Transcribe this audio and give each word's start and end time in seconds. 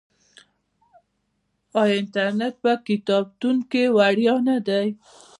آیا 1.81 1.93
انټرنیټ 2.01 2.53
په 2.63 2.71
کتابتون 2.87 3.57
کې 3.71 3.83
وړیا 3.97 4.35
نه 4.47 4.57
دی؟ 4.67 4.87